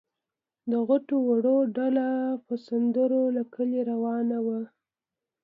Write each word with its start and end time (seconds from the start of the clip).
د 0.71 0.73
غټو 0.87 1.15
وړو 1.27 1.57
ډله 1.75 2.07
په 2.45 2.53
سندرو 2.65 3.23
له 3.35 3.43
کلي 3.53 3.81
روانه 3.91 4.37
وه. 4.45 4.61